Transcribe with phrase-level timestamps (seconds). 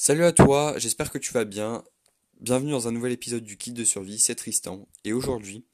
[0.00, 1.82] Salut à toi, j'espère que tu vas bien.
[2.38, 4.86] Bienvenue dans un nouvel épisode du Kit de survie, c'est Tristan.
[5.02, 5.64] Et aujourd'hui,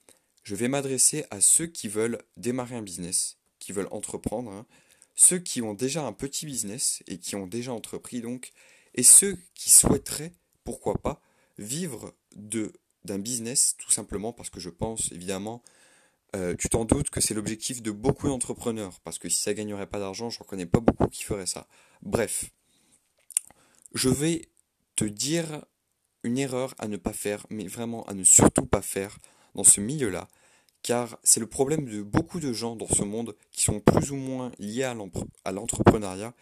[0.41, 4.65] je vais m'adresser à ceux qui veulent démarrer un business, qui veulent entreprendre, hein.
[5.13, 8.51] ceux qui ont déjà un petit business et qui ont déjà entrepris donc,
[8.95, 10.33] et ceux qui souhaiteraient,
[10.63, 11.21] pourquoi pas,
[11.59, 12.73] vivre de
[13.03, 15.61] d'un business tout simplement parce que je pense évidemment
[16.35, 19.85] euh, tu t'en doutes que c'est l'objectif de beaucoup d'entrepreneurs, parce que si ça gagnerait
[19.85, 21.67] pas d'argent, je ne connais pas beaucoup qui feraient ça.
[22.01, 22.49] Bref,
[23.95, 24.49] je vais
[24.95, 25.65] te dire
[26.23, 29.17] une erreur à ne pas faire, mais vraiment à ne surtout pas faire
[29.55, 30.27] dans ce milieu-là,
[30.83, 34.17] car c'est le problème de beaucoup de gens dans ce monde qui sont plus ou
[34.17, 36.33] moins liés à l'entrepreneuriat,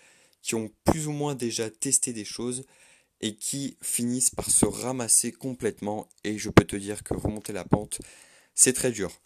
[0.42, 2.66] qui ont plus ou moins déjà testé des choses
[3.22, 6.10] et qui finissent par se ramasser complètement.
[6.24, 8.02] Et je peux te dire que remonter la pente,
[8.56, 9.22] c'est très dur.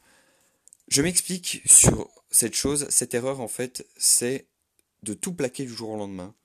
[0.87, 2.87] Je m'explique sur cette chose.
[2.89, 4.47] Cette erreur, en fait, c'est
[5.01, 6.35] de tout plaquer du jour au lendemain.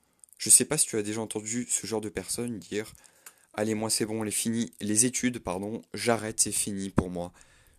[0.43, 2.95] Je sais pas si tu as déjà entendu ce genre de personne dire
[3.55, 7.33] Allez, moi c'est bon, les fini, les études, pardon, j'arrête, c'est fini pour moi.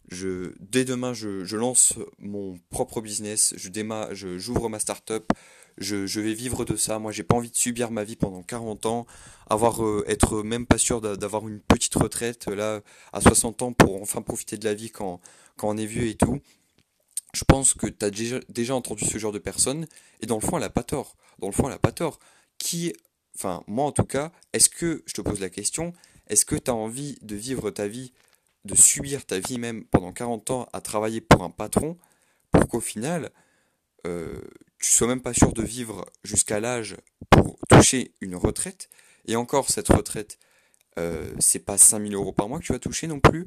[0.08, 5.30] Je, dès demain, je, lance mon propre business, je j'ouvre ma start-up,
[5.78, 7.00] je, je, vais vivre de ça.
[7.00, 9.08] Moi, j'ai pas envie de subir ma vie pendant 40 ans,
[9.50, 12.80] avoir, euh, être même pas sûr d'avoir une petite retraite là
[13.12, 15.20] à 60 ans pour enfin profiter de la vie quand,
[15.58, 16.40] quand on est vieux et tout.
[17.34, 19.86] Je pense que tu as déjà, déjà entendu ce genre de personne
[20.22, 21.18] et dans le fond, elle a pas tort.
[21.40, 22.20] Dans le fond, elle a pas tort
[22.64, 22.94] qui,
[23.36, 25.94] enfin moi en tout cas, est-ce que, je te pose la question,
[26.28, 28.14] est-ce que tu as envie de vivre ta vie,
[28.64, 31.98] de subir ta vie même pendant 40 ans à travailler pour un patron,
[32.52, 33.32] pour qu'au final,
[34.08, 34.40] euh,
[34.80, 36.96] tu sois même pas sûr de vivre jusqu'à l'âge
[37.30, 38.90] pour toucher une retraite,
[39.28, 40.40] et encore cette retraite,
[40.98, 43.46] euh, c'est pas 5000 euros par mois que tu vas toucher non plus,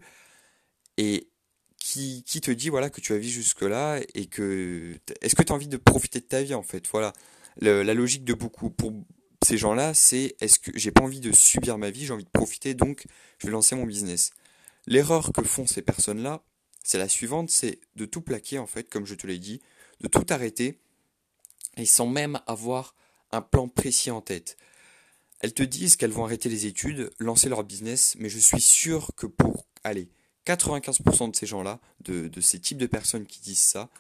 [0.99, 1.31] et
[1.79, 5.43] qui, qui te dit voilà que tu vas vivre jusque là et que est-ce que
[5.43, 6.87] tu as envie de profiter de ta vie en fait?
[6.91, 7.13] Voilà
[7.61, 8.93] la logique de beaucoup pour
[9.45, 12.31] ces gens-là, c'est est-ce que j'ai pas envie de subir ma vie, j'ai envie de
[12.31, 13.07] profiter, donc
[13.39, 14.33] je vais lancer mon business.
[14.87, 16.43] L'erreur que font ces personnes-là,
[16.83, 19.61] c'est la suivante, c'est de tout plaquer en fait, comme je te l'ai dit,
[20.01, 20.81] de tout arrêter,
[21.77, 22.95] et sans même avoir
[23.33, 24.57] un plan précis en tête.
[25.41, 29.11] Elles te disent qu'elles vont arrêter les études, lancer leur business, mais je suis sûr
[29.17, 30.09] que pour, allez,
[30.47, 33.91] 95% de ces gens-là, de ces types de personnes qui disent ça,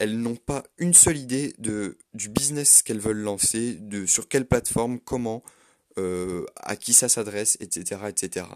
[0.00, 4.46] elles n'ont pas une seule idée de, du business qu'elles veulent lancer, de sur quelle
[4.46, 5.42] plateforme, comment,
[5.98, 8.46] euh, à qui ça s'adresse, etc., etc.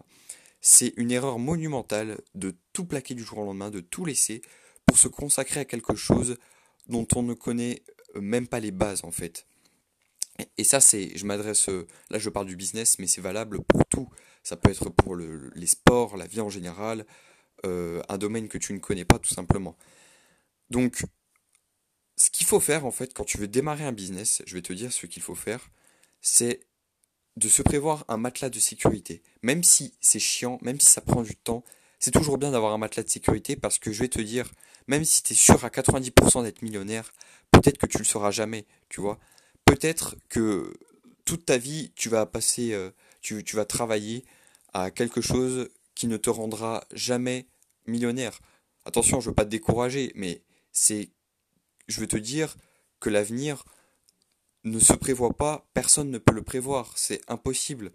[0.62, 4.41] C'est une erreur monumentale de tout plaquer du jour au lendemain, de tout laisser
[4.87, 6.38] pour se consacrer à quelque chose
[6.88, 7.82] dont on ne connaît
[8.19, 9.47] même pas les bases en fait.
[10.56, 11.69] Et ça, c'est, je m'adresse,
[12.09, 14.09] là je parle du business, mais c'est valable pour tout.
[14.43, 17.05] Ça peut être pour le, les sports, la vie en général,
[17.66, 19.76] euh, un domaine que tu ne connais pas tout simplement.
[20.71, 21.05] Donc,
[22.16, 24.72] ce qu'il faut faire en fait quand tu veux démarrer un business, je vais te
[24.72, 25.70] dire ce qu'il faut faire,
[26.20, 26.60] c'est
[27.36, 29.22] de se prévoir un matelas de sécurité.
[29.42, 31.64] Même si c'est chiant, même si ça prend du temps,
[31.98, 34.50] c'est toujours bien d'avoir un matelas de sécurité parce que je vais te dire,
[34.86, 37.12] même si tu es sûr à 90% d'être millionnaire,
[37.50, 39.19] peut-être que tu le seras jamais, tu vois.
[39.64, 40.75] Peut-être que
[41.25, 44.25] toute ta vie, tu vas passer, euh, tu, vas travailler
[44.72, 47.46] à quelque chose qui ne te rendra jamais
[47.86, 48.41] millionnaire.
[48.84, 50.42] Attention, je veux pas te décourager, mais
[50.72, 51.08] c'est
[51.89, 52.56] je veux te dire
[53.00, 53.65] que l'avenir
[54.65, 57.93] ne se prévoit pas, personne ne peut le prévoir, c'est impossible.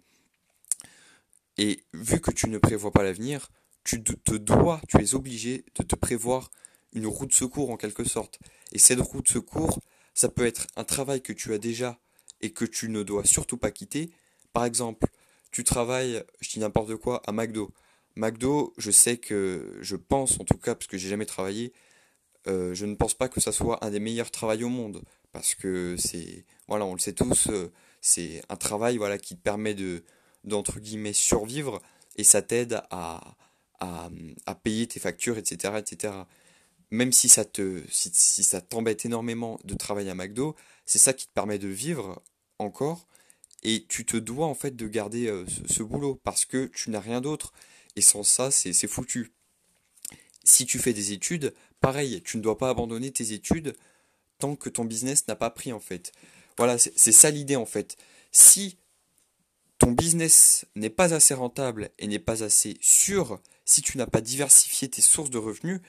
[1.58, 3.50] Et vu que tu ne prévois pas l'avenir,
[3.84, 6.50] tu te dois, tu es obligé de te prévoir
[6.92, 8.38] une roue de secours en quelque sorte.
[8.72, 9.80] Et cette roue de secours,
[10.14, 11.98] ça peut être un travail que tu as déjà
[12.40, 14.10] et que tu ne dois surtout pas quitter.
[14.52, 15.08] Par exemple,
[15.50, 17.72] tu travailles, je dis n'importe quoi, à McDo.
[18.16, 21.72] McDo, je sais que, je pense en tout cas, parce que j'ai jamais travaillé,
[22.46, 25.02] euh, je ne pense pas que ça soit un des meilleurs travails au monde
[25.32, 27.70] parce que c'est voilà on le sait tous euh,
[28.00, 30.04] c'est un travail voilà qui te permet de
[30.44, 31.82] d'entre guillemets survivre
[32.16, 33.36] et ça t'aide à,
[33.80, 34.10] à,
[34.46, 36.14] à, payer tes factures etc etc
[36.90, 40.56] même si ça te si, si ça t'embête énormément de travailler à McDo
[40.86, 42.22] c'est ça qui te permet de vivre
[42.58, 43.06] encore
[43.62, 46.90] et tu te dois en fait de garder euh, ce, ce, boulot parce que tu
[46.90, 47.52] n'as rien d'autre.
[47.96, 49.32] Et sans ça c'est foutu
[50.44, 53.74] si tu fais des études, pareil, tu ne dois pas abandonner tes études
[54.38, 56.12] tant que ton business n'a pas pris en fait.
[56.56, 57.96] Voilà, c'est ça l'idée en fait.
[58.32, 58.78] Si
[59.78, 64.20] ton business n'est pas assez rentable et n'est pas assez sûr, si tu n'as pas
[64.20, 65.80] diversifié tes sources de revenus,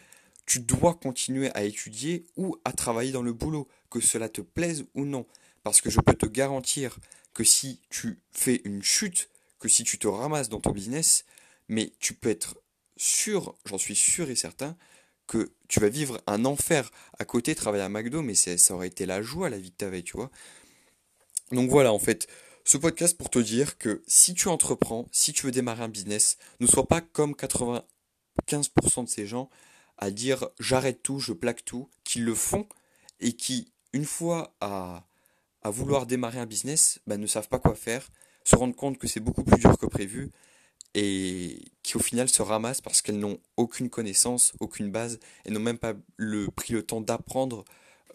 [0.45, 4.85] tu dois continuer à étudier ou à travailler dans le boulot, que cela te plaise
[4.95, 5.25] ou non.
[5.63, 6.99] Parce que je peux te garantir
[7.33, 11.25] que si tu fais une chute, que si tu te ramasses dans ton business,
[11.67, 12.60] mais tu peux être
[13.01, 14.77] sûr, j'en suis sûr et certain,
[15.27, 19.05] que tu vas vivre un enfer à côté, travailler à McDo, mais ça aurait été
[19.05, 20.29] la joie la vie que tu avais, tu vois.
[21.51, 22.27] Donc voilà, en fait,
[22.63, 26.37] ce podcast pour te dire que si tu entreprends, si tu veux démarrer un business,
[26.59, 27.83] ne sois pas comme 95%
[29.03, 29.49] de ces gens
[29.97, 32.67] à dire j'arrête tout, je plaque tout, qui le font
[33.19, 35.05] et qui, une fois à,
[35.63, 38.09] à vouloir démarrer un business, bah, ne savent pas quoi faire,
[38.43, 40.31] se rendent compte que c'est beaucoup plus dur que prévu
[40.93, 45.59] et qui au final se ramassent parce qu'elles n'ont aucune connaissance, aucune base et n'ont
[45.59, 47.63] même pas le, pris le temps d'apprendre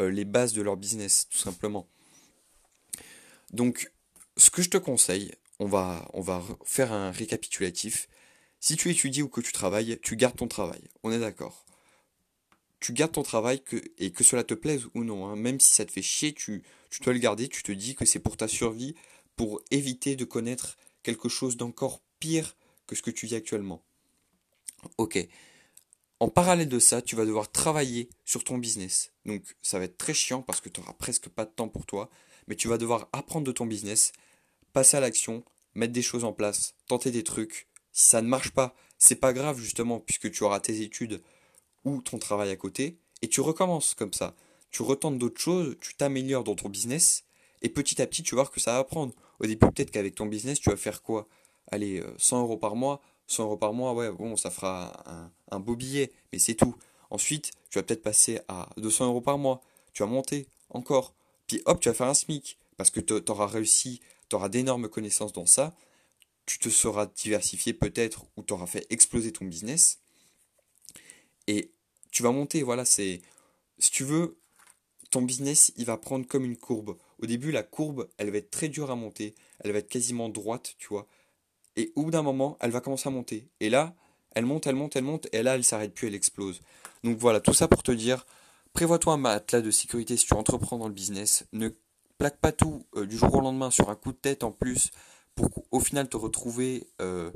[0.01, 1.89] euh, les bases de leur business, tout simplement.
[3.53, 3.91] Donc,
[4.37, 8.09] ce que je te conseille, on va, on va faire un récapitulatif.
[8.61, 10.83] Si tu étudies ou que tu travailles, tu gardes ton travail.
[11.03, 11.65] On est d'accord.
[12.81, 15.27] Tu gardes ton travail que, et que cela te plaise ou non.
[15.27, 15.37] Hein.
[15.37, 17.49] Même si ça te fait chier, tu, tu dois le garder.
[17.49, 18.95] Tu te dis que c'est pour ta survie,
[19.35, 23.85] pour éviter de connaître quelque chose d'encore pire que ce que tu vis actuellement.
[24.99, 25.19] Ok.
[26.19, 29.13] En parallèle de ça, tu vas devoir travailler sur ton business.
[29.27, 31.85] Donc ça va être très chiant parce que tu n'auras presque pas de temps pour
[31.85, 32.09] toi,
[32.49, 34.13] mais tu vas devoir apprendre de ton business,
[34.73, 35.45] passer à l'action,
[35.75, 37.69] mettre des choses en place, tenter des trucs.
[37.93, 41.23] Si ça ne marche pas, c'est pas grave justement puisque tu auras tes études
[41.85, 44.35] ou ton travail à côté et tu recommences comme ça.
[44.71, 47.25] Tu retentes d'autres choses, tu t'améliores dans ton business
[47.63, 49.15] et petit à petit tu vas voir que ça va prendre.
[49.39, 51.29] Au début peut-être qu'avec ton business tu vas faire quoi?
[51.69, 55.05] Allez, 100 euh, euros par mois, 100 euros par mois, ouais, bon, ça fera
[55.51, 56.75] un, beau billet, mais c'est tout.
[57.11, 59.61] Ensuite, tu vas peut-être passer à 200 euros par mois,
[59.93, 61.15] tu vas monter encore,
[61.47, 64.89] puis hop, tu vas faire un SMIC, parce que tu auras réussi, tu auras d'énormes
[64.89, 65.75] connaissances dans ça,
[66.47, 69.99] tu te seras diversifié peut-être, ou tu auras fait exploser ton business,
[71.47, 71.73] et
[72.11, 73.23] tu vas monter, voilà, c'est...
[73.79, 74.39] Si tu veux,
[75.11, 76.97] ton business, il va prendre comme une courbe.
[77.21, 80.29] Au début, la courbe, elle va être très dure à monter, elle va être quasiment
[80.29, 81.07] droite, tu vois.
[81.77, 83.49] Et au bout d'un moment, elle va commencer à monter.
[83.61, 83.95] Et là,
[84.35, 86.61] elle monte, elle monte, elle monte, et là, elle s'arrête plus, elle explose.
[87.05, 88.27] Donc voilà, tout ça pour te dire,
[88.73, 91.47] prévois-toi un matelas de sécurité si tu entreprends dans le business.
[91.53, 91.71] Ne
[92.19, 94.91] plaque pas tout euh, du jour au lendemain sur un coup de tête en plus
[95.35, 97.31] pour au final te retrouver euh,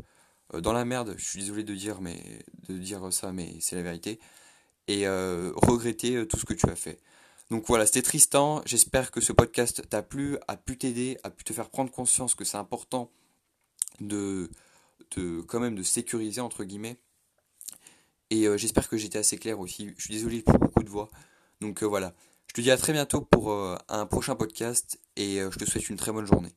[0.54, 1.14] euh, dans la merde.
[1.18, 2.20] Je suis désolé de dire, mais,
[2.68, 4.18] de dire ça, mais c'est la vérité.
[4.88, 6.98] Et regretter tout ce que tu as fait.
[7.52, 8.60] Donc voilà, c'était Tristan.
[8.66, 12.34] J'espère que ce podcast t'a plu, a pu t'aider, a pu te faire prendre conscience
[12.34, 13.08] que c'est important
[14.00, 14.50] de,
[15.16, 16.98] de quand même de sécuriser entre guillemets.
[18.30, 19.92] Et euh, j'espère que j'étais assez clair aussi.
[19.96, 21.10] Je suis désolé pour beaucoup de voix.
[21.60, 22.14] Donc euh, voilà.
[22.46, 25.88] Je te dis à très bientôt pour euh, un prochain podcast et je te souhaite
[25.88, 26.52] une très bonne journée.